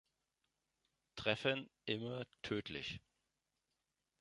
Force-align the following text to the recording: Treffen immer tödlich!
Treffen 1.15 1.69
immer 1.85 2.25
tödlich! 2.41 3.03